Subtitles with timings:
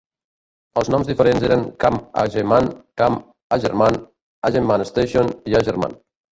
[0.81, 2.71] Els noms diferents eren Camp Hageman,
[3.03, 3.21] Camp
[3.59, 4.03] Hagerman,
[4.51, 5.99] Hageman Station i Hagerman.